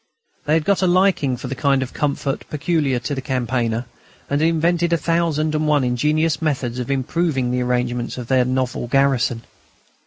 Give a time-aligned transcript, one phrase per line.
[0.45, 3.85] They had got a liking for the kind of comfort peculiar to the campaigner,
[4.31, 8.43] and had invented a thousand and one ingenious methods of improving the arrangements of their
[8.43, 9.43] novel garrison.